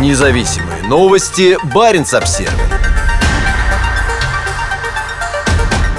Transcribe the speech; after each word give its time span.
Независимые 0.00 0.82
новости. 0.88 1.56
Барин 1.72 2.02
обсерва 2.02 2.50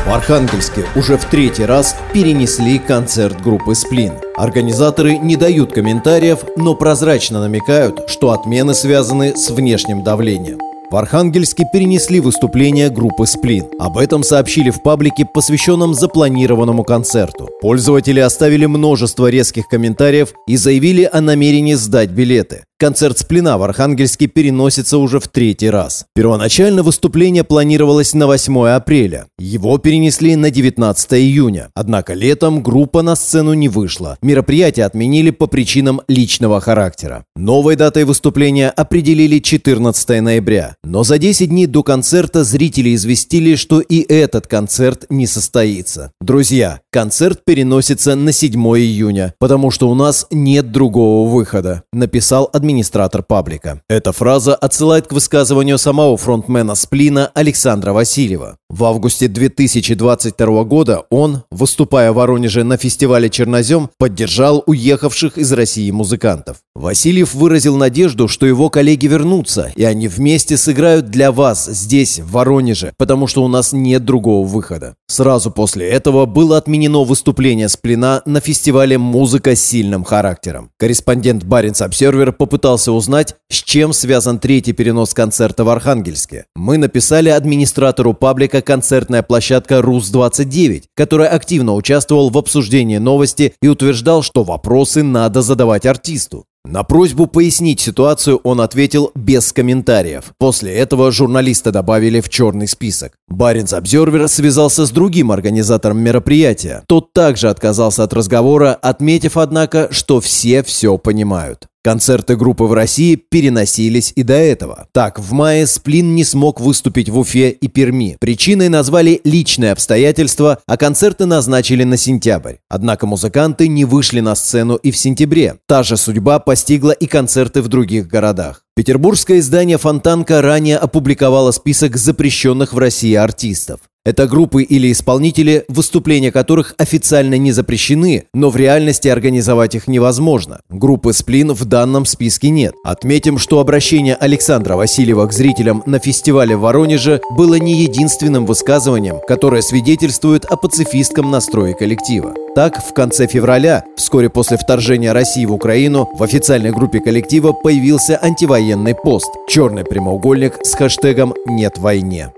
В 0.06 0.12
Архангельске 0.12 0.84
уже 0.98 1.18
в 1.18 1.24
третий 1.24 1.64
раз 1.64 1.96
перенесли 2.14 2.78
концерт 2.78 3.42
группы 3.42 3.74
«Сплин». 3.74 4.12
Организаторы 4.36 5.18
не 5.18 5.38
дают 5.38 5.72
комментариев, 5.72 6.40
но 6.58 6.76
прозрачно 6.76 7.40
намекают, 7.40 8.10
что 8.10 8.32
отмены 8.32 8.74
связаны 8.74 9.38
с 9.38 9.50
внешним 9.50 10.04
давлением. 10.04 10.60
В 10.92 10.98
Архангельске 10.98 11.64
перенесли 11.74 12.20
выступление 12.20 12.90
группы 12.90 13.26
«Сплин». 13.26 13.66
Об 13.80 13.98
этом 13.98 14.24
сообщили 14.24 14.70
в 14.70 14.84
паблике, 14.84 15.26
посвященном 15.26 15.94
запланированному 15.94 16.84
концерту. 16.84 17.50
Пользователи 17.62 18.20
оставили 18.20 18.66
множество 18.66 19.28
резких 19.28 19.68
комментариев 19.68 20.34
и 20.48 20.58
заявили 20.58 21.10
о 21.12 21.22
намерении 21.22 21.74
сдать 21.74 22.10
билеты. 22.10 22.66
Концерт 22.78 23.18
«Сплина» 23.18 23.58
в 23.58 23.64
Архангельске 23.64 24.28
переносится 24.28 24.98
уже 24.98 25.22
в 25.22 25.30
третий 25.30 25.70
раз. 25.70 26.08
Первоначально 26.14 26.84
выступление 26.84 27.46
планировалось 27.46 28.14
на 28.14 28.28
8 28.28 28.68
апреля. 28.68 29.28
Его 29.40 29.78
перенесли 29.78 30.36
на 30.36 30.52
19 30.52 31.14
июня. 31.14 31.70
Однако 31.74 32.14
летом 32.14 32.62
группа 32.62 33.02
на 33.02 33.16
сцену 33.16 33.54
не 33.54 33.70
вышла. 33.70 34.18
Мероприятие 34.22 34.86
отменили 34.86 35.32
по 35.32 35.48
причинам 35.48 36.02
личного 36.10 36.60
характера. 36.60 37.24
Новой 37.38 37.78
датой 37.78 38.04
выступления 38.04 38.70
определили 38.72 39.40
14 39.40 40.22
ноября. 40.22 40.76
Но 40.84 41.06
за 41.06 41.18
10 41.18 41.48
дней 41.48 41.68
до 41.68 41.82
концерта 41.82 42.44
зрители 42.44 42.94
известили, 42.94 43.56
что 43.56 43.80
и 43.80 44.02
этот 44.02 44.48
концерт 44.48 45.06
не 45.10 45.28
состоится. 45.28 46.12
Друзья, 46.20 46.82
концерт 46.92 47.40
переносится 47.46 48.16
на 48.16 48.34
7 48.34 48.52
июня, 48.78 49.34
потому 49.40 49.72
что 49.72 49.90
у 49.90 49.96
нас 49.96 50.28
нет 50.30 50.74
другого 50.74 51.30
выхода, 51.30 51.84
написал 51.94 52.50
администратор 52.66 53.22
паблика. 53.22 53.82
Эта 53.88 54.12
фраза 54.12 54.56
отсылает 54.56 55.06
к 55.06 55.12
высказыванию 55.12 55.78
самого 55.78 56.18
фронтмена 56.18 56.74
Сплина 56.74 57.30
Александра 57.36 57.94
Васильева. 57.94 58.58
В 58.70 58.84
августе 58.86 59.28
2022 59.28 60.64
года 60.64 61.04
он, 61.12 61.44
выступая 61.52 62.12
в 62.12 62.16
Воронеже 62.16 62.64
на 62.64 62.78
фестивале 62.78 63.30
«Чернозем», 63.30 63.92
поддержал 64.00 64.64
уехавших 64.66 65.38
из 65.38 65.52
России 65.54 65.92
музыкантов. 65.92 66.58
Васильев 66.74 67.36
выразил 67.36 67.78
надежду, 67.78 68.28
что 68.28 68.48
его 68.48 68.70
коллеги 68.70 69.06
вернутся, 69.06 69.72
и 69.76 69.84
они 69.84 70.08
вместе 70.08 70.58
сыграют 70.58 71.12
для 71.12 71.32
вас 71.32 71.68
здесь, 71.68 72.20
в 72.20 72.32
Воронеже, 72.32 72.94
потому 72.98 73.28
что 73.28 73.44
у 73.44 73.48
нас 73.48 73.74
нет 73.74 74.04
другого 74.04 74.46
выхода. 74.48 74.96
Сразу 75.08 75.52
после 75.52 75.88
этого 75.88 76.26
было 76.26 76.58
отменено 76.58 77.04
выступление 77.04 77.70
Сплина 77.70 78.24
на 78.26 78.42
фестивале 78.42 78.98
«Музыка 78.98 79.56
с 79.56 79.62
сильным 79.62 80.04
характером». 80.04 80.72
Корреспондент 80.80 81.44
Баренц 81.44 81.82
Обсервер 81.82 82.34
попытался 82.34 82.55
узнать, 82.92 83.36
с 83.50 83.56
чем 83.56 83.94
связан 83.94 84.40
третий 84.40 84.74
перенос 84.74 85.14
концерта 85.14 85.64
в 85.64 85.70
Архангельске. 85.70 86.46
Мы 86.56 86.78
написали 86.78 87.30
администратору 87.30 88.14
паблика 88.14 88.62
концертная 88.62 89.24
площадка 89.24 89.80
РУС-29, 89.80 90.84
который 90.96 91.28
активно 91.28 91.74
участвовал 91.74 92.30
в 92.30 92.38
обсуждении 92.38 92.98
новости 92.98 93.54
и 93.62 93.68
утверждал, 93.68 94.24
что 94.24 94.44
вопросы 94.44 95.04
надо 95.04 95.42
задавать 95.42 95.86
артисту. 95.86 96.46
На 96.66 96.84
просьбу 96.84 97.28
пояснить 97.28 97.80
ситуацию 97.80 98.38
он 98.44 98.60
ответил 98.60 99.12
без 99.14 99.54
комментариев. 99.54 100.34
После 100.40 100.74
этого 100.74 101.12
журналиста 101.12 101.72
добавили 101.72 102.22
в 102.22 102.30
черный 102.30 102.68
список. 102.68 103.14
Баренц 103.28 103.72
Обзервер 103.72 104.28
связался 104.28 104.88
с 104.88 104.92
другим 104.92 105.32
организатором 105.32 106.00
мероприятия. 106.00 106.84
Тот 106.88 107.14
также 107.14 107.50
отказался 107.50 108.04
от 108.04 108.14
разговора, 108.14 108.74
отметив, 108.74 109.38
однако, 109.38 109.90
что 109.92 110.20
все 110.20 110.64
все 110.64 110.98
понимают. 110.98 111.68
Концерты 111.86 112.36
группы 112.36 112.64
в 112.64 112.74
России 112.74 113.14
переносились 113.14 114.12
и 114.16 114.24
до 114.24 114.34
этого. 114.34 114.88
Так, 114.92 115.20
в 115.20 115.34
мае 115.34 115.68
Сплин 115.68 116.16
не 116.16 116.24
смог 116.24 116.60
выступить 116.60 117.10
в 117.10 117.20
Уфе 117.20 117.52
и 117.52 117.68
Перми. 117.68 118.18
Причиной 118.20 118.70
назвали 118.70 119.22
личные 119.24 119.72
обстоятельства, 119.72 120.58
а 120.66 120.78
концерты 120.78 121.28
назначили 121.28 121.84
на 121.84 121.96
сентябрь. 121.96 122.56
Однако 122.70 123.06
музыканты 123.06 123.68
не 123.68 123.86
вышли 123.86 124.20
на 124.20 124.34
сцену 124.34 124.78
и 124.78 124.90
в 124.90 124.98
сентябре. 124.98 125.58
Та 125.68 125.84
же 125.84 125.96
судьба 125.96 126.40
постигла 126.40 126.90
и 126.90 127.06
концерты 127.06 127.62
в 127.62 127.68
других 127.68 128.08
городах. 128.08 128.65
Петербургское 128.78 129.40
издание 129.40 129.78
«Фонтанка» 129.78 130.42
ранее 130.42 130.78
опубликовало 130.78 131.52
список 131.52 131.96
запрещенных 131.96 132.74
в 132.74 132.78
России 132.78 133.14
артистов. 133.14 133.80
Это 134.04 134.28
группы 134.28 134.64
или 134.64 134.92
исполнители, 134.92 135.64
выступления 135.70 136.30
которых 136.30 136.76
официально 136.78 137.38
не 137.38 137.54
запрещены, 137.54 138.26
но 138.34 138.50
в 138.50 138.58
реальности 138.58 139.08
организовать 139.08 139.76
их 139.76 139.88
невозможно. 139.88 140.60
Группы 140.70 141.14
«Сплин» 141.14 141.54
в 141.54 141.64
данном 141.64 142.06
списке 142.06 142.50
нет. 142.50 142.76
Отметим, 142.84 143.38
что 143.38 143.62
обращение 143.62 144.16
Александра 144.16 144.76
Васильева 144.76 145.26
к 145.26 145.32
зрителям 145.32 145.82
на 145.86 146.00
фестивале 146.00 146.58
в 146.58 146.60
Воронеже 146.60 147.22
было 147.32 147.56
не 147.56 147.82
единственным 147.82 148.46
высказыванием, 148.46 149.22
которое 149.26 149.62
свидетельствует 149.62 150.44
о 150.44 150.58
пацифистском 150.58 151.32
настрое 151.32 151.74
коллектива. 151.74 152.36
Так, 152.56 152.82
в 152.82 152.94
конце 152.94 153.28
февраля, 153.28 153.84
вскоре 153.98 154.30
после 154.30 154.56
вторжения 154.56 155.12
России 155.12 155.46
в 155.46 155.52
Украину, 155.52 156.10
в 156.14 156.24
официальной 156.24 156.72
группе 156.72 157.02
коллектива 157.02 157.52
появился 157.52 158.18
антивоенный 158.22 158.96
пост 158.96 159.30
«Черный 159.50 159.84
прямоугольник» 159.84 160.60
с 160.64 160.74
хэштегом 160.74 161.34
«Нет 161.46 161.78
войне». 161.78 162.32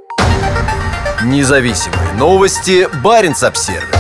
Независимые 1.24 2.14
новости. 2.18 2.88
Барин 3.04 3.36
обсервис 3.40 3.97